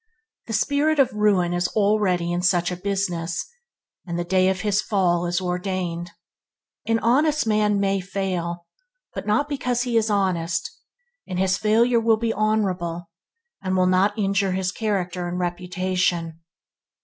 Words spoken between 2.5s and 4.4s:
a business, and the